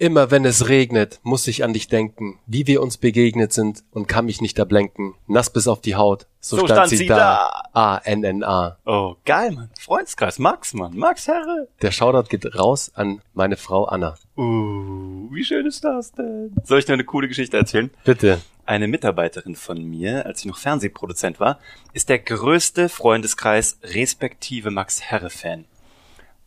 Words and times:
Immer 0.00 0.30
wenn 0.30 0.46
es 0.46 0.70
regnet, 0.70 1.20
muss 1.24 1.46
ich 1.46 1.62
an 1.62 1.74
dich 1.74 1.86
denken, 1.88 2.38
wie 2.46 2.66
wir 2.66 2.80
uns 2.80 2.96
begegnet 2.96 3.52
sind 3.52 3.84
und 3.90 4.08
kann 4.08 4.24
mich 4.24 4.40
nicht 4.40 4.58
erblenken. 4.58 5.14
Nass 5.26 5.52
bis 5.52 5.68
auf 5.68 5.82
die 5.82 5.94
Haut, 5.94 6.26
so, 6.40 6.56
So 6.56 6.64
stand, 6.64 6.78
stand 6.78 6.88
sie 6.88 6.96
sie 6.96 7.06
da. 7.06 7.64
A-N-N-A. 7.74 8.78
Oh, 8.86 9.16
geil, 9.26 9.50
Mann. 9.50 9.68
Freundeskreis. 9.78 10.38
Max, 10.38 10.72
Mann. 10.72 10.96
Max 10.96 11.28
Herre. 11.28 11.68
Der 11.82 11.90
Shoutout 11.90 12.30
geht 12.30 12.58
raus 12.58 12.90
an 12.94 13.20
meine 13.34 13.58
Frau 13.58 13.84
Anna. 13.84 14.14
Uh, 14.38 15.28
wie 15.34 15.44
schön 15.44 15.66
ist 15.66 15.84
das 15.84 16.12
denn? 16.12 16.56
Soll 16.64 16.78
ich 16.78 16.86
dir 16.86 16.94
eine 16.94 17.04
coole 17.04 17.28
Geschichte 17.28 17.58
erzählen? 17.58 17.90
Bitte. 18.02 18.40
Eine 18.64 18.88
Mitarbeiterin 18.88 19.54
von 19.54 19.84
mir, 19.84 20.24
als 20.24 20.40
ich 20.40 20.46
noch 20.46 20.56
Fernsehproduzent 20.56 21.40
war, 21.40 21.58
ist 21.92 22.08
der 22.08 22.20
größte 22.20 22.88
Freundeskreis 22.88 23.78
respektive 23.82 24.70
Max 24.70 25.02
Herre-Fan. 25.02 25.66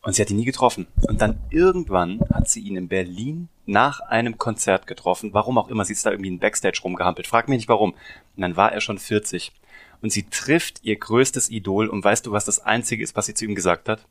Und 0.06 0.14
sie 0.14 0.22
hat 0.22 0.30
ihn 0.30 0.36
nie 0.38 0.46
getroffen. 0.46 0.88
Und 1.08 1.22
dann 1.22 1.40
irgendwann 1.50 2.20
hat 2.34 2.50
sie 2.50 2.60
ihn 2.60 2.76
in 2.76 2.90
Berlin 2.90 3.48
nach 3.66 4.02
einem 4.02 4.38
Konzert 4.38 4.86
getroffen. 4.86 5.34
Warum 5.34 5.58
auch 5.58 5.70
immer, 5.70 5.86
sie 5.86 5.94
ist 5.94 6.06
da 6.06 6.12
irgendwie 6.12 6.28
in 6.30 6.40
Backstage 6.40 6.82
rumgehampelt. 6.84 7.26
Frag 7.26 7.48
mich 7.48 7.58
nicht 7.58 7.70
warum. 7.70 7.92
Und 7.92 8.42
dann 8.42 8.58
war 8.58 8.74
er 8.74 8.82
schon 8.82 8.98
40. 9.00 9.54
Und 10.02 10.12
sie 10.12 10.24
trifft 10.24 10.84
ihr 10.84 10.98
größtes 10.98 11.50
Idol. 11.50 11.88
Und 11.88 12.04
weißt 12.04 12.26
du, 12.26 12.34
was 12.34 12.44
das 12.44 12.60
Einzige 12.60 13.02
ist, 13.02 13.16
was 13.16 13.28
sie 13.28 13.34
zu 13.34 13.46
ihm 13.46 13.56
gesagt 13.56 13.88
hat? 13.88 14.06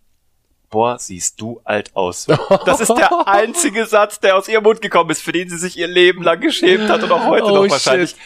Boah, 0.71 0.99
siehst 0.99 1.39
du 1.39 1.61
alt 1.65 1.95
aus. 1.95 2.27
Das 2.65 2.81
ist 2.81 2.89
der 2.89 3.29
einzige 3.29 3.85
Satz, 3.85 4.19
der 4.19 4.37
aus 4.39 4.49
ihrem 4.49 4.65
Mund 4.65 4.81
gekommen 4.81 5.11
ist, 5.11 5.21
für 5.21 5.33
den 5.33 5.51
sie 5.51 5.59
sich 5.59 5.77
ihr 5.77 5.89
Leben 5.89 6.23
lang 6.23 6.41
geschämt 6.41 6.89
hat 6.89 7.03
und 7.03 7.13
auch 7.13 7.27
heute 7.27 7.45
Oh, 7.45 7.65
noch 7.65 7.71
wahrscheinlich. 7.71 8.13
shit. 8.13 8.19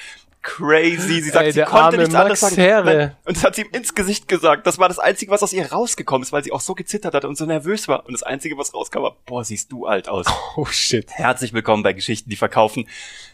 Crazy. 0.47 1.21
Sie 1.23 1.31
sagt, 1.31 1.47
Ey, 1.47 1.53
sie 1.53 1.63
konnte 1.63 1.99
nichts 1.99 2.15
anderes 2.15 2.41
Max 2.41 2.55
sagen. 2.55 2.63
Herre. 2.63 3.17
Und 3.25 3.37
das 3.37 3.45
hat 3.45 3.57
sie 3.57 3.63
ihm 3.63 3.71
ins 3.73 3.95
Gesicht 3.95 4.29
gesagt. 4.29 4.65
Das 4.67 4.79
war 4.79 4.89
das 4.89 5.01
Einzige, 5.01 5.33
was 5.33 5.43
aus 5.43 5.53
ihr 5.53 5.73
rausgekommen 5.73 6.23
ist, 6.23 6.33
weil 6.33 6.45
sie 6.45 6.53
auch 6.53 6.61
so 6.61 6.75
gezittert 6.75 7.15
hatte 7.15 7.29
und 7.29 7.37
so 7.37 7.47
nervös 7.47 7.89
war. 7.89 8.07
Und 8.07 8.13
das 8.13 8.23
Einzige, 8.23 8.57
was 8.57 8.73
rauskam, 8.73 9.03
war, 9.03 9.17
boah, 9.27 9.45
siehst 9.45 9.73
du 9.73 9.87
alt 9.87 10.09
aus. 10.09 10.27
Oh 10.57 10.65
shit. 10.67 11.11
Herzlich 11.11 11.53
willkommen 11.53 11.83
bei 11.83 11.93
Geschichten, 11.93 12.31
die 12.31 12.37
verkaufen. 12.37 12.89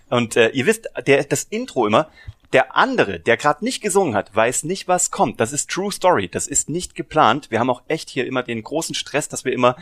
Und 0.08 0.36
äh, 0.36 0.48
ihr 0.48 0.66
wisst, 0.66 0.88
der, 1.06 1.22
das 1.24 1.44
Intro 1.44 1.86
immer, 1.86 2.08
der 2.52 2.76
andere, 2.76 3.20
der 3.20 3.36
gerade 3.36 3.64
nicht 3.64 3.82
gesungen 3.82 4.14
hat, 4.14 4.34
weiß 4.34 4.64
nicht, 4.64 4.88
was 4.88 5.10
kommt. 5.10 5.38
Das 5.38 5.52
ist 5.52 5.70
True 5.70 5.92
Story. 5.92 6.28
Das 6.28 6.46
ist 6.46 6.68
nicht 6.68 6.94
geplant. 6.94 7.50
Wir 7.50 7.60
haben 7.60 7.70
auch 7.70 7.82
echt 7.88 8.10
hier 8.10 8.26
immer 8.26 8.42
den 8.42 8.62
großen 8.62 8.94
Stress, 8.94 9.28
dass 9.28 9.44
wir 9.44 9.52
immer 9.52 9.76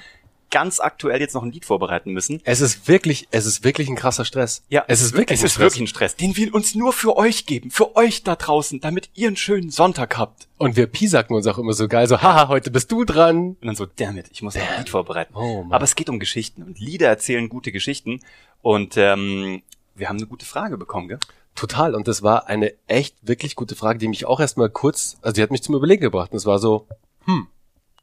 ganz 0.51 0.81
aktuell 0.81 1.20
jetzt 1.20 1.34
noch 1.34 1.43
ein 1.43 1.53
Lied 1.53 1.65
vorbereiten 1.65 2.12
müssen. 2.12 2.41
Es 2.45 2.61
ist 2.61 2.89
wirklich, 2.89 3.29
es 3.31 3.47
ist 3.47 3.65
wirklich 3.65 3.89
ein 3.89 3.97
krasser 3.97 4.25
Stress. 4.25 4.62
Ja, 4.69 4.84
es 4.89 5.01
ist 5.01 5.15
wirklich, 5.15 5.39
es 5.39 5.45
ist 5.45 5.59
wirklich 5.59 5.81
ein 5.81 5.87
Stress, 5.87 6.17
den 6.17 6.37
wir 6.37 6.55
uns 6.55 6.75
nur 6.75 6.93
für 6.93 7.17
euch 7.17 7.47
geben, 7.47 7.70
für 7.70 7.97
euch 7.97 8.23
da 8.23 8.37
draußen, 8.37 8.81
damit 8.81 9.11
ihr 9.15 9.28
einen 9.28 9.37
schönen 9.37 9.71
Sonntag 9.71 10.19
habt. 10.19 10.48
Und 10.59 10.77
wir 10.77 10.87
piesacken 10.87 11.34
uns 11.34 11.47
auch 11.47 11.59
immer 11.59 11.73
so 11.73 11.89
geil, 11.89 12.06
so, 12.06 12.21
haha, 12.21 12.48
heute 12.48 12.71
bist 12.71 12.93
du 12.93 13.05
dran. 13.05 13.56
Und 13.61 13.65
dann 13.65 13.77
so, 13.77 13.87
damn 13.87 14.19
it, 14.19 14.27
ich 14.33 14.43
muss 14.43 14.55
noch 14.55 14.62
ein 14.62 14.78
Lied 14.78 14.91
vorbereiten. 14.91 15.34
Oh, 15.34 15.62
Mann. 15.62 15.73
Aber 15.73 15.84
es 15.84 15.95
geht 15.95 16.09
um 16.11 16.19
Geschichten 16.19 16.62
und 16.62 16.78
Lieder 16.78 17.09
erzählen 17.09 17.48
gute 17.48 17.73
Geschichten. 17.73 18.21
Und 18.61 18.97
ähm, 18.97 19.62
wir 19.95 20.09
haben 20.09 20.17
eine 20.17 20.27
gute 20.27 20.47
Frage 20.47 20.77
bekommen, 20.77 21.09
gell? 21.09 21.19
Total. 21.55 21.95
Und 21.95 22.09
das 22.09 22.23
war 22.23 22.48
eine 22.48 22.73
echt, 22.87 23.17
wirklich 23.23 23.55
gute 23.55 23.77
Frage, 23.77 23.98
die 23.98 24.09
mich 24.09 24.27
auch 24.27 24.41
erstmal 24.41 24.71
kurz, 24.71 25.19
also 25.23 25.34
die 25.34 25.43
hat 25.43 25.51
mich 25.51 25.62
zum 25.62 25.75
Überlegen 25.75 26.03
gebracht. 26.03 26.33
Und 26.33 26.39
es 26.39 26.47
war 26.47 26.59
so, 26.59 26.87
hm, 27.25 27.48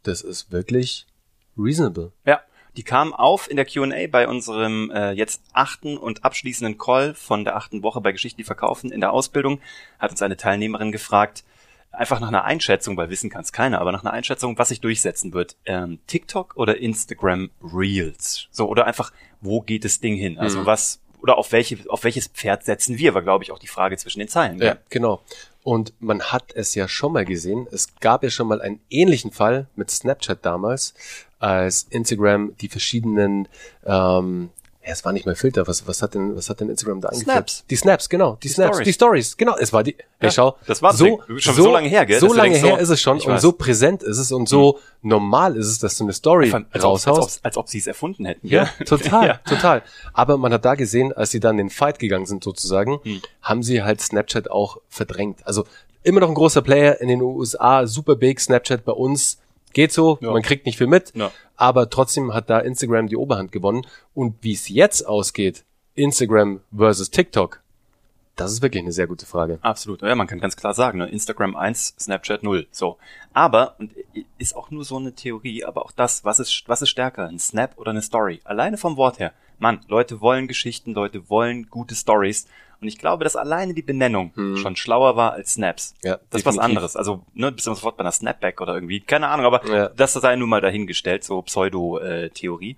das 0.03 0.22
ist 0.22 0.52
wirklich 0.52 1.08
reasonable. 1.58 2.11
Ja, 2.25 2.41
die 2.75 2.83
kam 2.83 3.13
auf 3.13 3.50
in 3.50 3.55
der 3.55 3.66
Q&A 3.66 4.08
bei 4.08 4.27
unserem 4.27 4.91
äh, 4.91 5.11
jetzt 5.11 5.41
achten 5.53 5.97
und 5.97 6.23
abschließenden 6.23 6.77
Call 6.77 7.16
von 7.16 7.44
der 7.44 7.55
achten 7.55 7.81
Woche 7.81 8.02
bei 8.02 8.11
Geschichten, 8.11 8.38
die 8.38 8.44
verkaufen 8.44 8.91
in 8.91 9.02
der 9.02 9.11
Ausbildung. 9.13 9.59
Hat 9.97 10.11
uns 10.11 10.22
eine 10.22 10.38
Teilnehmerin 10.38 10.91
gefragt, 10.91 11.44
einfach 11.91 12.19
nach 12.19 12.28
einer 12.28 12.44
Einschätzung, 12.44 12.95
weil 12.95 13.09
wissen 13.09 13.31
kann 13.31 13.41
es 13.41 13.52
keiner, 13.52 13.81
aber 13.81 13.91
nach 13.91 14.03
einer 14.03 14.13
Einschätzung, 14.13 14.58
was 14.59 14.69
sich 14.69 14.81
durchsetzen 14.81 15.33
wird. 15.33 15.55
Ähm, 15.66 15.97
TikTok 16.05 16.55
oder 16.55 16.78
Instagram 16.78 17.50
Reels? 17.63 18.47
So, 18.52 18.67
oder 18.67 18.85
einfach, 18.85 19.11
wo 19.41 19.61
geht 19.61 19.83
das 19.83 20.00
Ding 20.00 20.16
hin? 20.16 20.38
Also 20.38 20.61
Mhm. 20.61 20.66
was, 20.67 21.02
oder 21.23 21.39
auf 21.39 21.52
welche, 21.52 21.78
auf 21.89 22.03
welches 22.03 22.28
Pferd 22.28 22.63
setzen 22.63 23.00
wir, 23.00 23.16
war, 23.16 23.23
glaube 23.23 23.44
ich, 23.44 23.52
auch 23.52 23.58
die 23.59 23.67
Frage 23.67 23.97
zwischen 23.97 24.19
den 24.19 24.28
Zeilen. 24.28 24.59
Ja, 24.59 24.73
gell? 24.73 24.83
genau. 24.89 25.22
Und 25.63 25.94
man 26.00 26.22
hat 26.22 26.53
es 26.53 26.75
ja 26.75 26.88
schon 26.88 27.11
mal 27.13 27.25
gesehen. 27.25 27.67
Es 27.72 27.96
gab 28.00 28.23
ja 28.23 28.29
schon 28.29 28.47
mal 28.47 28.62
einen 28.62 28.79
ähnlichen 28.90 29.31
Fall 29.31 29.67
mit 29.75 29.90
Snapchat 29.90 30.46
damals, 30.46 30.94
als 31.40 31.86
Instagram 31.90 32.56
die 32.62 32.68
verschiedenen, 32.70 33.48
ähm, 33.86 34.50
ja, 34.86 34.94
es 34.94 35.03
war 35.03 35.12
nicht 35.12 35.25
mal 35.25 35.36
Filter. 35.36 35.68
Was, 35.68 35.86
was 35.86 36.02
hat 36.02 36.14
denn, 36.14 36.34
was 36.38 36.50
hat 36.50 36.62
denn 36.62 36.70
Instagram 36.70 37.02
da 37.02 37.09
eingeführt? 37.09 37.34
Snaps. 37.34 37.66
Die 37.70 37.75
Snaps, 37.75 38.08
genau. 38.08 38.38
Die, 38.42 38.48
Snaps, 38.48 38.78
Stories. 38.78 38.86
die 38.88 38.94
Stories, 38.94 39.38
genau. 39.38 39.58
Es 39.58 39.74
war 39.74 39.84
die, 39.84 39.96
hey, 40.20 40.28
Ja, 40.28 40.31
schau. 40.31 40.56
das 40.66 40.81
war 40.81 40.94
so, 40.94 41.22
schon 41.38 41.56
so 41.56 41.70
lange 41.74 41.90
her, 41.90 42.06
gell, 42.06 42.22
So 42.22 42.28
lange 42.34 42.52
denkst, 42.52 42.62
so, 42.62 42.68
her 42.68 42.80
ist 42.80 42.88
es 42.90 43.02
schon 43.02 43.18
und 43.20 43.28
weiß. 43.28 43.42
so 43.42 43.52
präsent 43.52 44.02
ist 44.02 44.18
es 44.18 44.31
und 44.31 44.47
so 44.47 44.80
normal 45.02 45.58
ist 45.58 45.68
es, 45.68 45.80
dass 45.80 45.97
du 45.97 46.06
eine 46.06 46.14
Story 46.14 46.46
Einfach, 46.53 46.59
als, 46.72 46.86
ob, 46.86 46.92
als, 46.94 47.08
raushaust. 47.08 47.40
ob, 47.40 47.46
als 47.46 47.58
ob 47.58 47.68
sie 47.68 47.80
es 47.80 47.88
erfunden 47.88 48.24
hätten. 48.26 48.47
Ja, 48.47 48.70
gell? 48.78 48.86
total, 48.88 49.28
Ja. 49.28 49.34
total. 49.47 49.84
Aber 50.14 50.38
man 50.38 50.53
hat 50.53 50.64
da 50.64 50.76
gesehen, 50.76 51.12
als 51.12 51.31
sie 51.31 51.42
dann 51.42 51.59
in 51.59 51.68
den 51.68 51.70
Fight 51.70 52.00
gegangen 52.00 52.26
sind 52.26 52.42
sozusagen, 52.44 53.00
Hm. 53.03 53.22
haben 53.42 53.64
sie 53.64 53.84
halt 53.84 54.00
Snapchat 54.00 54.50
auch 54.50 54.78
verdrängt. 54.88 55.46
Also 55.46 55.66
immer 56.03 56.22
noch 56.22 56.30
ein 56.30 56.34
großer 56.36 56.62
Player 56.62 57.02
in 57.02 57.09
den 57.09 57.22
USA, 57.22 57.86
super 57.88 58.16
big, 58.16 58.40
Snapchat 58.40 58.86
bei 58.86 58.94
uns 58.94 59.38
geht 59.78 59.92
so, 59.92 60.18
Ja. 60.22 60.32
man 60.32 60.42
kriegt 60.42 60.66
nicht 60.66 60.78
viel 60.80 60.88
mit, 60.88 61.14
Ja. 61.16 61.32
aber 61.56 61.90
trotzdem 61.92 62.34
hat 62.34 62.50
da 62.50 62.58
Instagram 62.60 63.08
die 63.08 63.16
Oberhand 63.16 63.52
gewonnen. 63.52 63.86
Und 64.16 64.36
wie 64.42 64.54
es 64.54 64.68
jetzt 64.70 65.04
ausgeht, 65.08 65.64
Instagram 65.94 66.62
versus 66.76 67.12
TikTok, 67.12 67.62
das 68.36 68.52
ist 68.52 68.62
wirklich 68.64 68.82
eine 68.84 68.92
sehr 68.92 69.06
gute 69.08 69.26
Frage. 69.28 69.60
Absolut. 69.62 70.02
Ja, 70.02 70.16
man 70.16 70.26
kann 70.28 70.40
ganz 70.40 70.56
klar 70.56 70.74
sagen, 70.74 70.98
ne? 70.98 71.08
Instagram 71.10 71.56
1, 71.56 71.96
Snapchat 72.00 72.42
0. 72.44 72.68
So. 72.72 72.98
Aber, 73.34 73.76
und 73.80 73.92
ist 74.40 74.56
auch 74.56 74.72
nur 74.72 74.84
so 74.84 74.98
eine 74.98 75.14
Theorie, 75.14 75.64
aber 75.64 75.86
auch 75.86 75.92
das, 75.92 76.26
was 76.26 76.40
ist, 76.40 76.64
was 76.68 76.82
ist 76.82 76.90
stärker? 76.90 77.28
Ein 77.28 77.40
Snap 77.40 77.78
oder 77.78 77.92
eine 77.92 78.02
Story? 78.02 78.42
Alleine 78.46 78.78
vom 78.78 78.98
Wort 78.98 79.20
her. 79.20 79.32
Mann, 79.59 79.79
Leute 79.88 80.22
wollen 80.22 80.47
Geschichten, 80.47 80.94
Leute 80.94 81.29
wollen 81.29 81.69
gute 81.69 81.95
Stories. 81.95 82.47
Und 82.79 82.88
ich 82.88 83.00
glaube, 83.00 83.23
dass 83.23 83.35
alleine 83.35 83.73
die 83.73 83.81
Benennung 83.81 84.31
schon 84.57 84.75
schlauer 84.75 85.16
war 85.16 85.34
als 85.34 85.53
Snaps. 85.53 85.95
Ja, 86.03 86.19
das 86.29 86.41
ist 86.41 86.45
was 86.45 86.59
anderes. 86.59 86.95
Also, 86.95 87.23
ne, 87.34 87.51
bist 87.51 87.66
du 87.66 87.72
sofort 87.73 87.97
bei 87.97 88.01
einer 88.01 88.12
Snapback 88.12 88.62
oder 88.62 88.75
irgendwie. 88.75 89.00
Keine 89.00 89.29
Ahnung, 89.29 89.47
aber 89.47 89.66
Ja. 89.67 89.88
das 89.90 90.13
sei 90.13 90.35
nun 90.35 90.47
mal 90.50 90.62
dahingestellt, 90.62 91.23
so 91.23 91.41
Pseudo-Theorie. 91.41 92.78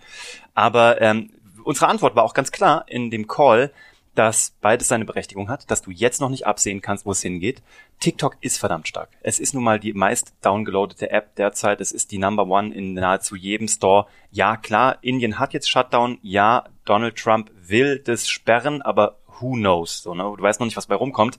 Aber 0.53 1.01
ähm, 1.01 1.31
unsere 1.65 1.87
Antwort 1.87 2.15
war 2.15 2.23
auch 2.23 2.33
ganz 2.33 2.51
klar 2.51 2.85
in 2.87 3.11
dem 3.11 3.27
Call, 3.27 3.71
dass 4.15 4.55
beides 4.61 4.87
seine 4.87 5.05
Berechtigung 5.05 5.49
hat, 5.49 5.69
dass 5.71 5.81
du 5.81 5.91
jetzt 5.91 6.19
noch 6.19 6.29
nicht 6.29 6.45
absehen 6.45 6.81
kannst, 6.81 7.05
wo 7.05 7.11
es 7.11 7.21
hingeht. 7.21 7.61
TikTok 7.99 8.37
ist 8.41 8.57
verdammt 8.57 8.87
stark. 8.87 9.09
Es 9.21 9.39
ist 9.39 9.53
nun 9.53 9.63
mal 9.63 9.79
die 9.79 9.93
meist 9.93 10.33
downgeloadete 10.41 11.11
App 11.11 11.35
derzeit. 11.35 11.81
Es 11.81 11.91
ist 11.91 12.11
die 12.11 12.17
Number 12.17 12.47
One 12.47 12.73
in 12.73 12.93
nahezu 12.93 13.35
jedem 13.35 13.67
Store. 13.67 14.07
Ja, 14.31 14.57
klar, 14.57 14.97
Indien 15.01 15.39
hat 15.39 15.53
jetzt 15.53 15.69
Shutdown. 15.69 16.17
Ja, 16.21 16.65
Donald 16.85 17.15
Trump 17.15 17.51
will 17.61 17.99
das 17.99 18.27
sperren, 18.27 18.81
aber 18.81 19.19
who 19.39 19.53
knows? 19.53 20.01
So, 20.01 20.13
ne? 20.13 20.23
Du 20.23 20.41
weißt 20.41 20.59
noch 20.59 20.65
nicht, 20.65 20.77
was 20.77 20.87
bei 20.87 20.95
rumkommt. 20.95 21.37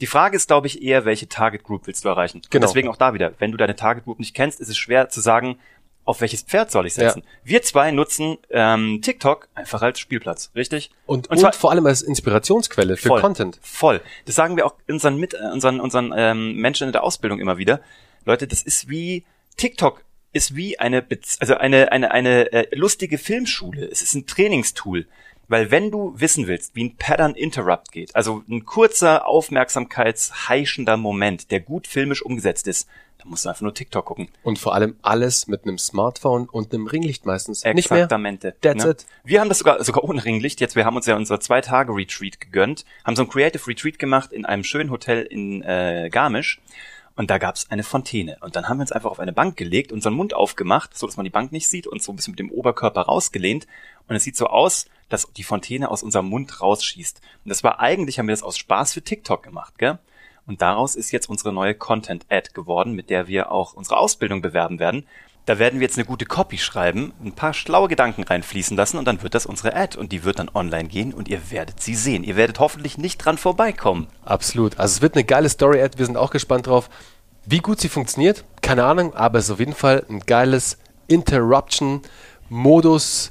Die 0.00 0.06
Frage 0.06 0.36
ist, 0.36 0.48
glaube 0.48 0.66
ich, 0.66 0.82
eher, 0.82 1.04
welche 1.04 1.28
Target 1.28 1.62
Group 1.62 1.86
willst 1.86 2.04
du 2.04 2.08
erreichen? 2.08 2.40
Genau. 2.48 2.64
Und 2.64 2.70
deswegen 2.70 2.88
auch 2.88 2.96
da 2.96 3.12
wieder, 3.12 3.34
wenn 3.38 3.52
du 3.52 3.58
deine 3.58 3.76
Target 3.76 4.04
Group 4.04 4.18
nicht 4.18 4.34
kennst, 4.34 4.58
ist 4.58 4.68
es 4.68 4.78
schwer 4.78 5.10
zu 5.10 5.20
sagen, 5.20 5.58
auf 6.04 6.20
welches 6.20 6.42
Pferd 6.42 6.70
soll 6.70 6.86
ich 6.86 6.94
setzen. 6.94 7.22
Wir 7.44 7.62
zwei 7.62 7.90
nutzen 7.90 8.38
ähm, 8.50 9.00
TikTok 9.02 9.48
einfach 9.54 9.82
als 9.82 10.00
Spielplatz, 10.00 10.50
richtig? 10.54 10.90
Und, 11.06 11.30
Und 11.30 11.42
und, 11.42 11.54
vor 11.54 11.70
allem 11.70 11.86
als 11.86 12.02
Inspirationsquelle 12.02 12.96
für 12.96 13.08
Voll. 13.08 13.20
Content. 13.20 13.58
Voll. 13.62 14.00
Das 14.24 14.34
sagen 14.34 14.56
wir 14.56 14.66
auch 14.66 14.74
unseren 14.88 15.16
mit 15.18 15.34
äh, 15.34 15.38
unseren 15.52 15.80
unseren 15.80 16.12
ähm, 16.16 16.56
Menschen 16.56 16.86
in 16.88 16.92
der 16.92 17.04
Ausbildung 17.04 17.38
immer 17.38 17.58
wieder. 17.58 17.80
Leute, 18.24 18.46
das 18.46 18.62
ist 18.62 18.88
wie 18.88 19.24
TikTok 19.56 20.04
ist 20.32 20.54
wie 20.54 20.78
eine 20.78 21.02
Bez 21.02 21.38
also 21.40 21.54
eine 21.56 21.92
eine 21.92 22.12
eine 22.12 22.52
äh, 22.52 22.74
lustige 22.74 23.18
Filmschule. 23.18 23.86
Es 23.86 24.02
ist 24.02 24.14
ein 24.14 24.26
Trainingstool, 24.26 25.06
weil 25.50 25.72
wenn 25.72 25.90
du 25.90 26.14
wissen 26.16 26.46
willst, 26.46 26.76
wie 26.76 26.84
ein 26.84 26.96
Pattern 26.96 27.34
Interrupt 27.34 27.90
geht, 27.90 28.14
also 28.14 28.44
ein 28.48 28.64
kurzer 28.64 29.26
aufmerksamkeitsheischender 29.26 30.96
Moment, 30.96 31.50
der 31.50 31.58
gut 31.58 31.88
filmisch 31.88 32.22
umgesetzt 32.22 32.68
ist, 32.68 32.88
dann 33.18 33.28
musst 33.28 33.44
du 33.44 33.48
einfach 33.48 33.62
nur 33.62 33.74
TikTok 33.74 34.04
gucken. 34.04 34.28
Und 34.44 34.60
vor 34.60 34.74
allem 34.74 34.96
alles 35.02 35.48
mit 35.48 35.64
einem 35.64 35.76
Smartphone 35.76 36.48
und 36.48 36.72
einem 36.72 36.86
Ringlicht 36.86 37.26
meistens. 37.26 37.64
Nicht 37.64 37.90
mehr. 37.90 37.98
Exaktamente. 37.98 38.54
That's 38.60 38.84
ne? 38.84 38.92
it. 38.92 39.06
Wir 39.24 39.40
haben 39.40 39.48
das 39.48 39.58
sogar, 39.58 39.82
sogar 39.82 40.04
ohne 40.04 40.24
Ringlicht. 40.24 40.60
Jetzt, 40.60 40.76
wir 40.76 40.84
haben 40.84 40.96
uns 40.96 41.06
ja 41.06 41.16
unser 41.16 41.40
zwei 41.40 41.60
Tage 41.60 41.92
Retreat 41.92 42.40
gegönnt, 42.40 42.84
haben 43.04 43.16
so 43.16 43.22
ein 43.22 43.28
Creative 43.28 43.66
Retreat 43.66 43.98
gemacht 43.98 44.32
in 44.32 44.46
einem 44.46 44.62
schönen 44.62 44.90
Hotel 44.90 45.22
in 45.22 45.62
äh, 45.62 46.10
Garmisch. 46.12 46.60
Und 47.20 47.28
da 47.28 47.36
gab's 47.36 47.66
eine 47.68 47.82
Fontäne. 47.82 48.38
Und 48.40 48.56
dann 48.56 48.66
haben 48.66 48.78
wir 48.78 48.84
uns 48.84 48.92
einfach 48.92 49.10
auf 49.10 49.20
eine 49.20 49.34
Bank 49.34 49.58
gelegt, 49.58 49.92
unseren 49.92 50.14
Mund 50.14 50.32
aufgemacht, 50.32 50.96
so 50.96 51.06
dass 51.06 51.18
man 51.18 51.24
die 51.24 51.30
Bank 51.30 51.52
nicht 51.52 51.68
sieht 51.68 51.86
und 51.86 52.02
so 52.02 52.12
ein 52.12 52.16
bisschen 52.16 52.30
mit 52.30 52.38
dem 52.38 52.50
Oberkörper 52.50 53.02
rausgelehnt. 53.02 53.66
Und 54.08 54.16
es 54.16 54.24
sieht 54.24 54.38
so 54.38 54.46
aus, 54.46 54.86
dass 55.10 55.30
die 55.30 55.42
Fontäne 55.42 55.90
aus 55.90 56.02
unserem 56.02 56.30
Mund 56.30 56.62
rausschießt. 56.62 57.20
Und 57.44 57.48
das 57.50 57.62
war 57.62 57.78
eigentlich, 57.78 58.18
haben 58.18 58.26
wir 58.26 58.32
das 58.32 58.42
aus 58.42 58.56
Spaß 58.56 58.94
für 58.94 59.02
TikTok 59.02 59.42
gemacht, 59.42 59.76
gell? 59.76 59.98
Und 60.46 60.62
daraus 60.62 60.96
ist 60.96 61.10
jetzt 61.10 61.28
unsere 61.28 61.52
neue 61.52 61.74
Content-Ad 61.74 62.52
geworden, 62.54 62.94
mit 62.94 63.10
der 63.10 63.26
wir 63.26 63.52
auch 63.52 63.74
unsere 63.74 63.98
Ausbildung 63.98 64.40
bewerben 64.40 64.78
werden. 64.78 65.06
Da 65.46 65.58
werden 65.58 65.80
wir 65.80 65.86
jetzt 65.86 65.96
eine 65.98 66.04
gute 66.04 66.26
Copy 66.26 66.58
schreiben, 66.58 67.12
ein 67.24 67.32
paar 67.32 67.54
schlaue 67.54 67.88
Gedanken 67.88 68.22
reinfließen 68.22 68.76
lassen 68.76 68.98
und 68.98 69.04
dann 69.06 69.22
wird 69.22 69.34
das 69.34 69.46
unsere 69.46 69.74
Ad 69.74 69.98
und 69.98 70.12
die 70.12 70.22
wird 70.22 70.38
dann 70.38 70.50
online 70.54 70.88
gehen 70.88 71.12
und 71.14 71.28
ihr 71.28 71.50
werdet 71.50 71.80
sie 71.82 71.94
sehen. 71.94 72.22
Ihr 72.24 72.36
werdet 72.36 72.60
hoffentlich 72.60 72.98
nicht 72.98 73.18
dran 73.24 73.38
vorbeikommen. 73.38 74.06
Absolut. 74.24 74.78
Also 74.78 74.96
es 74.96 75.02
wird 75.02 75.14
eine 75.14 75.24
geile 75.24 75.48
Story-Ad. 75.48 75.98
Wir 75.98 76.06
sind 76.06 76.16
auch 76.16 76.30
gespannt 76.30 76.66
drauf. 76.66 76.88
Wie 77.46 77.58
gut 77.58 77.80
sie 77.80 77.88
funktioniert, 77.88 78.44
keine 78.62 78.84
Ahnung, 78.84 79.14
aber 79.14 79.38
es 79.38 79.46
ist 79.46 79.50
auf 79.50 79.58
jeden 79.60 79.74
Fall 79.74 80.04
ein 80.10 80.20
geiles 80.20 80.76
Interruption-Modus 82.50 83.30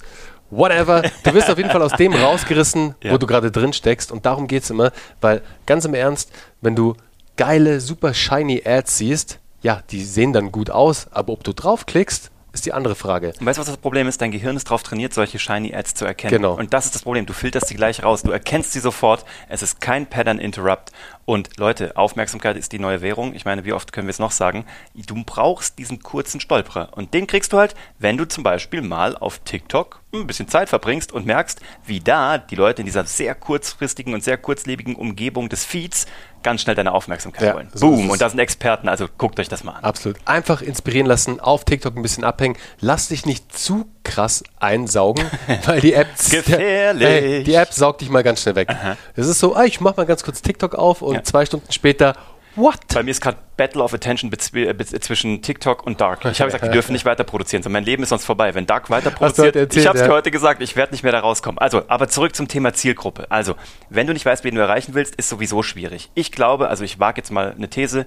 whatever. 0.49 1.03
Du 1.23 1.33
wirst 1.33 1.49
auf 1.49 1.57
jeden 1.57 1.69
Fall 1.69 1.81
aus 1.83 1.93
dem 1.93 2.13
rausgerissen, 2.15 2.95
Ja. 3.03 3.11
wo 3.13 3.17
du 3.17 3.27
gerade 3.27 3.51
drin 3.51 3.71
steckst. 3.73 4.11
Und 4.11 4.25
darum 4.25 4.47
geht's 4.47 4.69
immer, 4.69 4.91
weil 5.21 5.41
ganz 5.65 5.85
im 5.85 5.93
Ernst, 5.93 6.31
wenn 6.61 6.75
du 6.75 6.95
geile, 7.37 7.79
super 7.79 8.13
shiny 8.13 8.63
Ads 8.65 8.97
siehst, 8.97 9.39
ja, 9.61 9.81
die 9.91 10.03
sehen 10.03 10.33
dann 10.33 10.51
gut 10.51 10.69
aus, 10.69 11.07
aber 11.11 11.33
ob 11.33 11.43
du 11.43 11.53
draufklickst, 11.53 12.31
ist 12.51 12.65
die 12.65 12.73
andere 12.73 12.95
Frage. 12.95 13.33
Und 13.39 13.45
weißt 13.45 13.57
du, 13.57 13.61
was 13.61 13.67
das 13.67 13.77
Problem 13.77 14.07
ist? 14.07 14.21
Dein 14.21 14.31
Gehirn 14.31 14.55
ist 14.55 14.67
darauf 14.67 14.81
trainiert, 14.81 15.13
solche 15.13 15.37
Shiny 15.37 15.73
Ads 15.73 15.93
zu 15.93 16.05
erkennen. 16.05 16.31
Genau. 16.31 16.53
Und 16.55 16.73
das 16.73 16.85
ist 16.85 16.95
das 16.95 17.03
Problem. 17.03 17.25
Du 17.25 17.33
filterst 17.33 17.67
sie 17.67 17.75
gleich 17.75 18.03
raus. 18.03 18.23
Du 18.23 18.31
erkennst 18.31 18.73
sie 18.73 18.79
sofort. 18.79 19.23
Es 19.49 19.61
ist 19.61 19.81
kein 19.81 20.07
Pattern 20.07 20.39
Interrupt. 20.39 20.91
Und 21.29 21.57
Leute, 21.57 21.95
Aufmerksamkeit 21.95 22.57
ist 22.57 22.71
die 22.71 22.79
neue 22.79 23.01
Währung. 23.01 23.35
Ich 23.35 23.45
meine, 23.45 23.63
wie 23.63 23.73
oft 23.73 23.93
können 23.93 24.07
wir 24.07 24.09
es 24.09 24.17
noch 24.17 24.31
sagen? 24.31 24.65
Du 24.95 25.23
brauchst 25.23 25.77
diesen 25.77 26.01
kurzen 26.01 26.39
Stolperer. 26.39 26.89
Und 26.97 27.13
den 27.13 27.27
kriegst 27.27 27.53
du 27.53 27.59
halt, 27.59 27.75
wenn 27.99 28.17
du 28.17 28.27
zum 28.27 28.43
Beispiel 28.43 28.81
mal 28.81 29.15
auf 29.15 29.37
TikTok 29.45 30.01
ein 30.11 30.25
bisschen 30.25 30.47
Zeit 30.47 30.69
verbringst 30.69 31.11
und 31.11 31.27
merkst, 31.27 31.61
wie 31.85 31.99
da 31.99 32.39
die 32.39 32.55
Leute 32.55 32.81
in 32.81 32.87
dieser 32.87 33.05
sehr 33.05 33.35
kurzfristigen 33.35 34.15
und 34.15 34.23
sehr 34.23 34.39
kurzlebigen 34.39 34.95
Umgebung 34.95 35.49
des 35.49 35.65
Feeds 35.65 36.07
ganz 36.41 36.61
schnell 36.61 36.73
deine 36.75 36.93
Aufmerksamkeit 36.93 37.43
Ja, 37.49 37.53
wollen. 37.53 37.69
so 37.75 37.91
Boom. 37.91 38.09
Und 38.09 38.19
da 38.21 38.29
sind 38.29 38.39
Experten. 38.39 38.89
Also 38.89 39.07
guckt 39.15 39.39
euch 39.39 39.49
das 39.49 39.63
mal 39.63 39.73
an. 39.73 39.83
Absolut. 39.83 40.17
Einfach 40.25 40.63
inspirieren 40.63 41.05
lassen, 41.05 41.39
auf 41.39 41.63
TikTok 41.63 41.95
ein 41.95 42.01
bisschen 42.01 42.23
abhängen. 42.23 42.57
Lass 42.79 43.09
dich 43.09 43.27
nicht 43.27 43.55
zu 43.55 43.85
krass 44.09 44.43
einsaugen, 44.59 45.23
weil 45.65 45.79
die 45.81 45.93
App, 45.93 46.07
Gefährlich. 46.29 47.07
Ey, 47.07 47.43
die 47.43 47.53
App 47.53 47.71
saugt 47.73 48.01
dich 48.01 48.09
mal 48.09 48.23
ganz 48.23 48.41
schnell 48.41 48.55
weg. 48.55 48.69
Es 49.15 49.27
ist 49.27 49.39
so, 49.39 49.55
ah, 49.55 49.63
ich 49.65 49.79
mach 49.81 49.95
mal 49.97 50.05
ganz 50.05 50.23
kurz 50.23 50.41
TikTok 50.41 50.75
auf 50.75 51.01
und 51.01 51.15
Ja. 51.15 51.23
zwei 51.23 51.45
Stunden 51.45 51.71
später, 51.71 52.15
what? 52.55 52.79
Bei 52.93 53.03
mir 53.03 53.11
ist 53.11 53.21
gerade 53.21 53.37
Battle 53.55 53.83
of 53.83 53.93
Attention 53.93 54.31
äh, 54.31 54.73
bez- 54.73 54.89
zwischen 55.01 55.41
TikTok 55.41 55.85
und 55.85 56.01
Dark. 56.01 56.25
Ich 56.25 56.41
habe 56.41 56.47
gesagt, 56.49 56.63
wir 56.63 56.71
dürfen 56.71 56.91
nicht 56.93 57.05
weiter 57.05 57.23
produzieren. 57.23 57.61
So, 57.63 57.69
mein 57.69 57.83
Leben 57.85 58.03
ist 58.03 58.09
sonst 58.09 58.25
vorbei. 58.25 58.53
Wenn 58.55 58.65
Dark 58.65 58.89
weiter 58.89 59.11
produziert, 59.11 59.55
erzählt, 59.55 59.75
ich 59.81 59.87
habe 59.87 59.97
es 59.97 60.01
ja. 60.01 60.07
dir 60.07 60.13
heute 60.13 60.31
gesagt, 60.31 60.61
ich 60.61 60.75
werde 60.75 60.91
nicht 60.93 61.03
mehr 61.03 61.11
da 61.11 61.19
rauskommen. 61.19 61.57
Also, 61.59 61.83
aber 61.87 62.07
zurück 62.09 62.35
zum 62.35 62.47
Thema 62.47 62.73
Zielgruppe. 62.73 63.27
Also, 63.29 63.55
wenn 63.89 64.07
du 64.07 64.13
nicht 64.13 64.25
weißt, 64.25 64.43
wen 64.43 64.55
du 64.55 64.61
erreichen 64.61 64.93
willst, 64.95 65.15
ist 65.15 65.29
sowieso 65.29 65.61
schwierig. 65.63 66.09
Ich 66.15 66.31
glaube, 66.31 66.67
also 66.69 66.83
ich 66.83 66.99
wage 66.99 67.17
jetzt 67.21 67.31
mal 67.31 67.53
eine 67.55 67.69
These, 67.69 68.05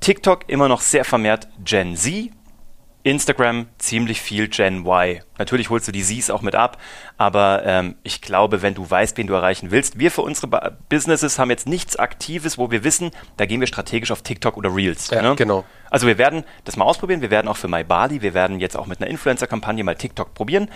TikTok 0.00 0.48
immer 0.48 0.68
noch 0.68 0.80
sehr 0.82 1.04
vermehrt 1.04 1.48
Gen 1.64 1.96
Z, 1.96 2.30
Instagram 3.06 3.66
ziemlich 3.78 4.20
viel 4.20 4.48
Gen 4.48 4.84
Y. 4.84 5.20
Natürlich 5.38 5.70
holst 5.70 5.86
du 5.86 5.92
die 5.92 6.02
Zs 6.02 6.28
auch 6.30 6.42
mit 6.42 6.54
ab, 6.54 6.78
aber 7.16 7.62
ähm, 7.64 7.94
ich 8.02 8.20
glaube, 8.20 8.62
wenn 8.62 8.74
du 8.74 8.88
weißt, 8.90 9.16
wen 9.16 9.26
du 9.26 9.34
erreichen 9.34 9.70
willst, 9.70 9.98
wir 9.98 10.10
für 10.10 10.22
unsere 10.22 10.48
Ba- 10.48 10.76
Businesses 10.88 11.38
haben 11.38 11.50
jetzt 11.50 11.68
nichts 11.68 11.96
Aktives, 11.96 12.58
wo 12.58 12.70
wir 12.70 12.82
wissen, 12.84 13.10
da 13.36 13.46
gehen 13.46 13.60
wir 13.60 13.66
strategisch 13.68 14.10
auf 14.10 14.22
TikTok 14.22 14.56
oder 14.56 14.74
Reels. 14.74 15.10
Ja, 15.10 15.22
ne? 15.22 15.36
genau. 15.36 15.64
Also 15.90 16.06
wir 16.06 16.18
werden 16.18 16.42
das 16.64 16.76
mal 16.76 16.84
ausprobieren, 16.84 17.20
wir 17.22 17.30
werden 17.30 17.48
auch 17.48 17.56
für 17.56 17.68
MyBali, 17.68 18.22
wir 18.22 18.34
werden 18.34 18.58
jetzt 18.60 18.76
auch 18.76 18.86
mit 18.86 19.00
einer 19.00 19.08
Influencer-Kampagne 19.10 19.84
mal 19.84 19.94
TikTok 19.94 20.34
probieren, 20.34 20.68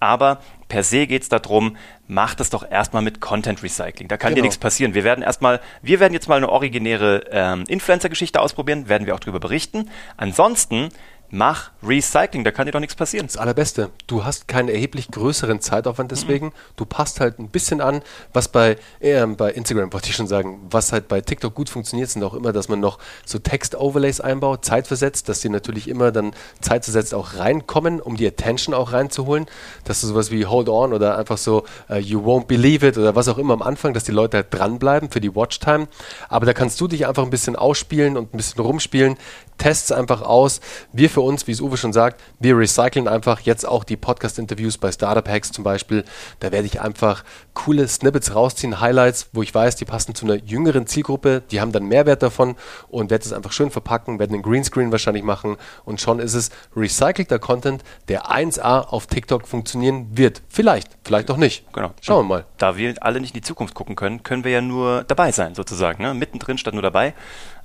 aber 0.00 0.40
per 0.68 0.82
se 0.84 1.06
geht 1.06 1.22
es 1.22 1.28
darum, 1.28 1.76
mach 2.06 2.34
das 2.34 2.50
doch 2.50 2.70
erstmal 2.70 3.02
mit 3.02 3.20
Content 3.20 3.62
Recycling. 3.62 4.06
Da 4.08 4.16
kann 4.16 4.30
dir 4.32 4.36
Genau. 4.36 4.44
nichts 4.44 4.58
passieren. 4.58 4.94
Wir 4.94 5.02
werden 5.02 5.22
erstmal, 5.22 5.60
wir 5.82 5.98
werden 6.00 6.12
jetzt 6.12 6.28
mal 6.28 6.36
eine 6.36 6.50
originäre 6.50 7.24
ähm, 7.32 7.64
Influencer-Geschichte 7.66 8.40
ausprobieren, 8.40 8.88
werden 8.88 9.06
wir 9.06 9.14
auch 9.14 9.20
darüber 9.20 9.40
berichten. 9.40 9.88
Ansonsten 10.18 10.90
mach 11.30 11.70
Recycling, 11.82 12.44
da 12.44 12.50
kann 12.50 12.66
dir 12.66 12.72
doch 12.72 12.80
nichts 12.80 12.94
passieren. 12.94 13.26
Das 13.26 13.36
Allerbeste. 13.36 13.90
Du 14.06 14.24
hast 14.24 14.48
keinen 14.48 14.68
erheblich 14.68 15.08
größeren 15.10 15.60
Zeitaufwand 15.60 16.10
deswegen. 16.10 16.52
Du 16.76 16.84
passt 16.84 17.20
halt 17.20 17.38
ein 17.38 17.48
bisschen 17.48 17.80
an, 17.80 18.02
was 18.32 18.48
bei, 18.48 18.76
äh, 19.00 19.26
bei 19.26 19.52
Instagram 19.52 19.92
wollte 19.92 20.08
ich 20.08 20.16
schon 20.16 20.26
sagen, 20.26 20.60
was 20.70 20.92
halt 20.92 21.08
bei 21.08 21.20
TikTok 21.20 21.54
gut 21.54 21.68
funktioniert, 21.68 22.10
sind 22.10 22.22
auch 22.22 22.34
immer, 22.34 22.52
dass 22.52 22.68
man 22.68 22.80
noch 22.80 22.98
so 23.24 23.38
Text-Overlays 23.38 24.20
einbaut, 24.20 24.64
zeitversetzt, 24.64 25.28
dass 25.28 25.40
die 25.40 25.48
natürlich 25.48 25.88
immer 25.88 26.12
dann 26.12 26.32
zeitversetzt 26.60 27.14
auch 27.14 27.36
reinkommen, 27.36 28.00
um 28.00 28.16
die 28.16 28.26
Attention 28.26 28.74
auch 28.74 28.92
reinzuholen. 28.92 29.46
Dass 29.84 30.00
du 30.00 30.06
sowas 30.06 30.30
wie 30.30 30.46
Hold 30.46 30.68
On 30.68 30.92
oder 30.92 31.18
einfach 31.18 31.38
so 31.38 31.64
äh, 31.88 31.98
You 31.98 32.24
Won't 32.24 32.46
Believe 32.46 32.86
It 32.86 32.98
oder 32.98 33.14
was 33.14 33.28
auch 33.28 33.38
immer 33.38 33.54
am 33.54 33.62
Anfang, 33.62 33.92
dass 33.94 34.04
die 34.04 34.12
Leute 34.12 34.38
halt 34.38 34.46
dranbleiben 34.50 35.10
für 35.10 35.20
die 35.20 35.34
Watchtime. 35.34 35.88
Aber 36.28 36.46
da 36.46 36.52
kannst 36.52 36.80
du 36.80 36.88
dich 36.88 37.06
einfach 37.06 37.24
ein 37.24 37.30
bisschen 37.30 37.56
ausspielen 37.56 38.16
und 38.16 38.32
ein 38.32 38.36
bisschen 38.36 38.60
rumspielen. 38.62 39.16
Tests 39.58 39.92
einfach 39.92 40.22
aus. 40.22 40.60
Wir 40.92 41.10
für 41.18 41.22
uns, 41.22 41.48
wie 41.48 41.50
es 41.50 41.60
Uwe 41.60 41.76
schon 41.76 41.92
sagt, 41.92 42.22
wir 42.38 42.56
recyceln 42.56 43.08
einfach 43.08 43.40
jetzt 43.40 43.66
auch 43.66 43.82
die 43.82 43.96
Podcast-Interviews 43.96 44.78
bei 44.78 44.92
Startup 44.92 45.28
Hacks 45.28 45.50
zum 45.50 45.64
Beispiel. 45.64 46.04
Da 46.38 46.52
werde 46.52 46.66
ich 46.66 46.80
einfach 46.80 47.24
coole 47.54 47.88
Snippets 47.88 48.36
rausziehen, 48.36 48.80
Highlights, 48.80 49.30
wo 49.32 49.42
ich 49.42 49.52
weiß, 49.52 49.74
die 49.74 49.84
passen 49.84 50.14
zu 50.14 50.26
einer 50.26 50.36
jüngeren 50.36 50.86
Zielgruppe, 50.86 51.42
die 51.50 51.60
haben 51.60 51.72
dann 51.72 51.86
Mehrwert 51.86 52.22
davon 52.22 52.54
und 52.86 53.10
werde 53.10 53.24
es 53.24 53.32
einfach 53.32 53.50
schön 53.50 53.72
verpacken, 53.72 54.20
werde 54.20 54.34
einen 54.34 54.44
Greenscreen 54.44 54.92
wahrscheinlich 54.92 55.24
machen 55.24 55.56
und 55.84 56.00
schon 56.00 56.20
ist 56.20 56.34
es 56.34 56.50
recycelter 56.76 57.40
Content, 57.40 57.82
der 58.06 58.26
1A 58.26 58.86
auf 58.86 59.08
TikTok 59.08 59.48
funktionieren 59.48 60.16
wird. 60.16 60.42
Vielleicht, 60.48 60.98
vielleicht 61.02 61.32
auch 61.32 61.36
nicht. 61.36 61.64
Genau. 61.72 61.90
Schauen 62.00 62.28
wir 62.28 62.36
mal. 62.36 62.44
Da 62.58 62.76
wir 62.76 62.94
alle 63.00 63.20
nicht 63.20 63.34
in 63.34 63.40
die 63.40 63.44
Zukunft 63.44 63.74
gucken 63.74 63.96
können, 63.96 64.22
können 64.22 64.44
wir 64.44 64.52
ja 64.52 64.60
nur 64.60 65.02
dabei 65.02 65.32
sein, 65.32 65.56
sozusagen. 65.56 66.00
Ne? 66.00 66.14
Mittendrin 66.14 66.58
statt 66.58 66.74
nur 66.74 66.82
dabei. 66.84 67.12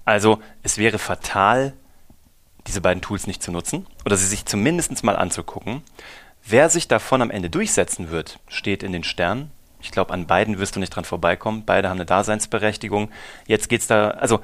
Also 0.05 0.39
es 0.63 0.79
wäre 0.79 0.97
fatal, 0.97 1.73
diese 2.67 2.81
beiden 2.81 3.01
Tools 3.01 3.27
nicht 3.27 3.43
zu 3.43 3.51
nutzen 3.51 3.87
oder 4.05 4.17
sie 4.17 4.27
sich 4.27 4.45
zumindest 4.45 5.03
mal 5.03 5.15
anzugucken. 5.15 5.81
Wer 6.45 6.69
sich 6.69 6.87
davon 6.87 7.21
am 7.21 7.31
Ende 7.31 7.49
durchsetzen 7.49 8.09
wird, 8.09 8.39
steht 8.47 8.83
in 8.83 8.91
den 8.91 9.03
Sternen. 9.03 9.51
Ich 9.81 9.91
glaube, 9.91 10.13
an 10.13 10.27
beiden 10.27 10.59
wirst 10.59 10.75
du 10.75 10.79
nicht 10.79 10.95
dran 10.95 11.05
vorbeikommen. 11.05 11.63
Beide 11.65 11.89
haben 11.89 11.97
eine 11.97 12.05
Daseinsberechtigung. 12.05 13.09
Jetzt 13.47 13.69
geht's 13.69 13.87
da, 13.87 14.11
also 14.11 14.39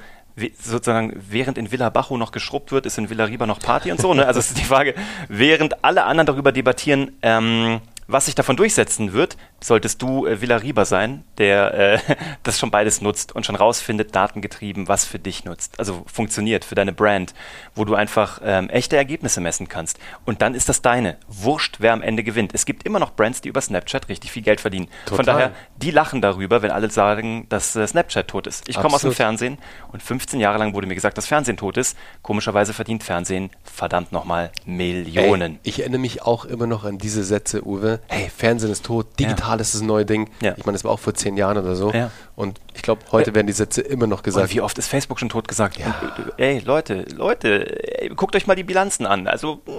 sozusagen, 0.58 1.12
während 1.28 1.58
in 1.58 1.72
Villa 1.72 1.90
Bajo 1.90 2.16
noch 2.16 2.32
geschrubbt 2.32 2.72
wird, 2.72 2.86
ist 2.86 2.98
in 2.98 3.10
Villa 3.10 3.24
Riba 3.24 3.46
noch 3.46 3.60
Party 3.60 3.90
und 3.90 4.00
so. 4.00 4.14
Ne? 4.14 4.26
Also 4.26 4.40
es 4.40 4.48
ist 4.48 4.58
die 4.58 4.64
Frage, 4.64 4.94
während 5.28 5.84
alle 5.84 6.04
anderen 6.04 6.26
darüber 6.26 6.52
debattieren, 6.52 7.16
ähm, 7.22 7.80
was 8.06 8.26
sich 8.26 8.34
davon 8.34 8.56
durchsetzen 8.56 9.12
wird, 9.12 9.36
solltest 9.62 10.00
du 10.02 10.26
äh, 10.26 10.40
Villa 10.40 10.56
Riba 10.56 10.84
sein, 10.84 11.24
der 11.38 11.74
äh, 11.74 11.98
das 12.42 12.58
schon 12.58 12.70
beides 12.70 13.00
nutzt 13.00 13.34
und 13.34 13.46
schon 13.46 13.56
rausfindet, 13.56 14.14
datengetrieben, 14.14 14.88
was 14.88 15.04
für 15.04 15.18
dich 15.18 15.44
nutzt. 15.44 15.78
Also 15.78 16.04
funktioniert 16.06 16.64
für 16.64 16.74
deine 16.74 16.92
Brand, 16.92 17.34
wo 17.74 17.84
du 17.84 17.94
einfach 17.94 18.40
ähm, 18.44 18.68
echte 18.70 18.96
Ergebnisse 18.96 19.40
messen 19.40 19.68
kannst. 19.68 19.98
Und 20.24 20.42
dann 20.42 20.54
ist 20.54 20.68
das 20.68 20.82
deine. 20.82 21.18
Wurscht, 21.28 21.76
wer 21.78 21.92
am 21.92 22.02
Ende 22.02 22.24
gewinnt. 22.24 22.54
Es 22.54 22.64
gibt 22.64 22.84
immer 22.84 22.98
noch 22.98 23.12
Brands, 23.12 23.40
die 23.40 23.48
über 23.48 23.60
Snapchat 23.60 24.08
richtig 24.08 24.32
viel 24.32 24.42
Geld 24.42 24.60
verdienen. 24.60 24.88
Von 25.06 25.18
Total. 25.18 25.34
daher, 25.34 25.52
die 25.76 25.90
lachen 25.90 26.20
darüber, 26.20 26.62
wenn 26.62 26.70
alle 26.70 26.90
sagen, 26.90 27.46
dass 27.48 27.76
äh, 27.76 27.86
Snapchat 27.86 28.28
tot 28.28 28.46
ist. 28.46 28.68
Ich 28.68 28.76
komme 28.76 28.94
aus 28.94 29.02
dem. 29.02 29.10
Fernsehen 29.10 29.58
und 29.92 30.02
15 30.02 30.40
Jahre 30.40 30.58
lang 30.58 30.72
wurde 30.72 30.86
mir 30.86 30.94
gesagt, 30.94 31.18
dass 31.18 31.26
Fernsehen 31.26 31.56
tot 31.56 31.76
ist. 31.76 31.96
Komischerweise 32.22 32.72
verdient 32.72 33.02
Fernsehen 33.02 33.50
verdammt 33.64 34.12
nochmal 34.12 34.50
Millionen. 34.64 35.54
Ey, 35.54 35.60
ich 35.64 35.80
erinnere 35.80 36.00
mich 36.00 36.22
auch 36.22 36.44
immer 36.44 36.66
noch 36.66 36.84
an 36.84 36.96
diese 36.96 37.24
Sätze, 37.24 37.66
Uwe. 37.66 38.00
Hey, 38.06 38.30
Fernsehen 38.34 38.70
ist 38.70 38.86
tot, 38.86 39.18
digital 39.18 39.49
ist 39.58 39.74
das 39.74 39.80
neue 39.80 40.06
Ding. 40.06 40.30
Ja. 40.40 40.54
Ich 40.56 40.64
meine, 40.66 40.76
das 40.76 40.84
war 40.84 40.92
auch 40.92 40.98
vor 41.00 41.14
zehn 41.14 41.36
Jahren 41.36 41.58
oder 41.58 41.74
so. 41.74 41.90
Ja. 41.92 42.10
Und 42.36 42.60
ich 42.74 42.82
glaube, 42.82 43.00
heute 43.10 43.34
werden 43.34 43.46
die 43.48 43.52
Sätze 43.52 43.80
immer 43.80 44.06
noch 44.06 44.18
Und 44.18 44.24
gesagt. 44.24 44.54
wie 44.54 44.60
oft 44.60 44.78
ist 44.78 44.86
Facebook 44.86 45.18
schon 45.18 45.30
tot 45.30 45.48
gesagt? 45.48 45.78
Ja. 45.78 45.94
Und, 46.18 46.38
äh, 46.38 46.56
ey, 46.56 46.58
Leute, 46.60 47.04
Leute, 47.16 48.00
ey, 48.02 48.10
guckt 48.10 48.36
euch 48.36 48.46
mal 48.46 48.54
die 48.54 48.62
Bilanzen 48.64 49.06
an. 49.06 49.26
Also, 49.26 49.62
mh, 49.66 49.72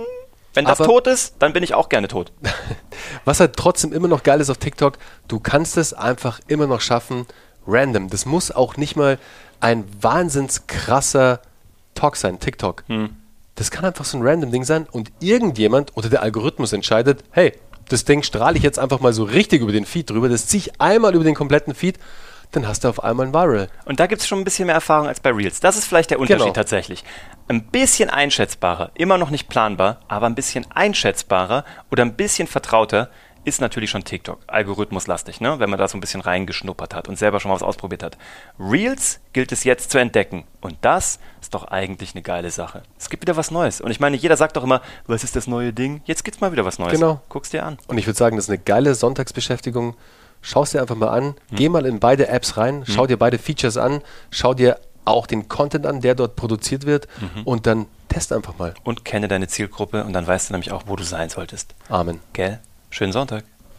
wenn 0.56 0.66
das 0.66 0.82
Aber- 0.82 0.90
tot 0.90 1.08
ist, 1.08 1.36
dann 1.40 1.54
bin 1.54 1.64
ich 1.64 1.74
auch 1.76 1.88
gerne 1.88 2.08
tot. 2.10 2.34
Was 3.26 3.40
halt 3.40 3.56
trotzdem 3.56 3.94
immer 3.94 4.08
noch 4.10 4.24
geil 4.24 4.42
ist 4.42 4.50
auf 4.50 4.58
TikTok, 4.58 4.98
du 5.28 5.40
kannst 5.40 5.78
es 5.78 5.94
einfach 5.94 6.40
immer 6.48 6.68
noch 6.68 6.82
schaffen, 6.82 7.26
random. 7.68 8.10
Das 8.10 8.26
muss 8.26 8.52
auch 8.52 8.76
nicht 8.76 8.96
mal 8.98 9.18
ein 9.62 9.86
wahnsinns 10.02 10.66
krasser 10.68 11.40
Talk 11.94 12.16
sein, 12.18 12.40
TikTok. 12.40 12.84
Das 13.56 13.70
kann 13.70 13.86
einfach 13.86 14.06
so 14.06 14.18
ein 14.18 14.26
random 14.28 14.52
Ding 14.52 14.64
sein 14.64 14.88
und 14.92 15.12
irgendjemand 15.20 15.96
oder 15.96 16.10
der 16.10 16.22
Algorithmus 16.24 16.74
entscheidet, 16.74 17.24
hey, 17.32 17.54
das 17.92 18.06
Ding 18.06 18.24
strahle 18.24 18.58
ich 18.58 18.64
jetzt 18.64 18.80
einfach 18.80 19.00
mal 19.00 19.14
so 19.14 19.24
richtig 19.24 19.62
über 19.62 19.72
den 19.72 19.86
Feed 19.86 20.10
drüber, 20.10 20.30
das 20.30 20.48
ziehe 20.48 20.60
ich 20.66 20.82
einmal 20.82 21.14
über 21.16 21.24
den 21.24 21.36
kompletten 21.36 21.76
Feed, 21.76 21.98
dann 22.52 22.68
hast 22.68 22.84
du 22.84 22.90
auf 22.90 23.04
einmal 23.04 23.28
ein 23.28 23.34
Viral. 23.34 23.70
Und 23.86 24.00
da 24.00 24.08
gibt 24.08 24.22
es 24.22 24.28
schon 24.28 24.40
ein 24.40 24.44
bisschen 24.44 24.66
mehr 24.66 24.76
Erfahrung 24.76 25.08
als 25.08 25.20
bei 25.22 25.32
Reels. 25.32 25.60
Das 25.62 25.78
ist 25.78 25.86
vielleicht 25.86 26.12
der 26.12 26.20
Unterschied 26.20 26.42
Genau. 26.44 26.54
tatsächlich. 26.54 27.04
Ein 27.48 27.64
bisschen 27.64 28.10
einschätzbarer, 28.10 28.92
immer 28.96 29.18
noch 29.18 29.30
nicht 29.30 29.48
planbar, 29.48 30.02
aber 30.08 30.26
ein 30.26 30.36
bisschen 30.36 30.66
einschätzbarer 30.72 31.64
oder 31.92 32.04
ein 32.04 32.16
bisschen 32.16 32.48
vertrauter 32.48 33.10
ist 33.44 33.62
natürlich 33.62 33.90
schon 33.90 34.04
TikTok. 34.04 34.40
Algorithmuslastig, 34.48 35.42
ne? 35.42 35.60
wenn 35.60 35.70
man 35.70 35.80
da 35.80 35.88
so 35.88 35.98
ein 35.98 36.02
bisschen 36.02 36.22
reingeschnuppert 36.22 36.94
hat 36.94 37.08
und 37.08 37.18
selber 37.18 37.40
schon 37.40 37.50
mal 37.50 37.56
was 37.56 37.64
ausprobiert 37.64 38.04
hat. 38.04 38.18
Reels 38.60 39.20
gilt 39.34 39.52
es 39.52 39.64
jetzt 39.64 39.92
zu 39.92 39.98
entdecken. 39.98 40.46
Und 40.62 40.78
das 40.82 41.20
ist 41.42 41.54
doch 41.54 41.66
eigentlich 41.66 42.14
eine 42.14 42.22
geile 42.22 42.52
Sache. 42.52 42.84
Es 43.00 43.10
gibt 43.10 43.24
wieder 43.24 43.36
was 43.36 43.52
Neues. 43.52 43.82
Und 43.82 43.92
ich 43.92 44.00
meine, 44.00 44.18
jeder 44.18 44.38
sagt 44.38 44.58
doch 44.58 44.64
immer, 44.64 44.82
was 45.08 45.24
ist 45.24 45.36
das 45.36 45.48
neue 45.48 45.74
Ding? 45.74 46.02
Jetzt 46.06 46.24
gibt's 46.24 46.42
mal 46.42 46.52
wieder 46.52 46.66
was 46.66 46.78
Neues. 46.78 46.94
Genau. 46.94 47.22
Guck's 47.30 47.50
dir 47.50 47.66
an. 47.66 47.78
Und 47.88 47.98
ich 47.98 48.06
würde 48.06 48.18
sagen, 48.18 48.36
das 48.36 48.46
ist 48.46 48.50
eine 48.50 48.60
geile 48.60 48.94
Sonntagsbeschäftigung. 48.94 49.96
Schau 50.42 50.64
es 50.64 50.72
dir 50.72 50.82
einfach 50.82 50.96
mal 50.96 51.10
an. 51.10 51.24
Hm. 51.24 51.36
Geh 51.54 51.70
mal 51.70 51.86
in 51.86 52.00
beide 52.00 52.28
Apps 52.28 52.58
rein. 52.58 52.84
Schau 52.88 53.08
dir 53.08 53.18
beide 53.18 53.40
Features 53.40 53.78
an. 53.78 54.02
Schau 54.30 54.54
dir 54.54 54.80
auch 55.06 55.26
den 55.26 55.48
Content 55.48 55.86
an, 55.86 56.02
der 56.02 56.16
dort 56.16 56.36
produziert 56.36 56.86
wird. 56.86 57.08
Mhm. 57.20 57.44
Und 57.44 57.68
dann 57.68 57.88
test 58.08 58.32
einfach 58.34 58.58
mal. 58.58 58.74
Und 58.84 59.06
kenne 59.06 59.28
deine 59.28 59.48
Zielgruppe 59.48 60.04
und 60.04 60.14
dann 60.14 60.28
weißt 60.28 60.50
du 60.50 60.54
nämlich 60.54 60.72
auch, 60.72 60.84
wo 60.86 60.96
du 60.96 61.04
sein 61.04 61.30
solltest. 61.30 61.74
Amen. 61.90 62.20
Gell? 62.34 62.60
Schönen 62.92 63.14
Sonntag. 63.14 63.46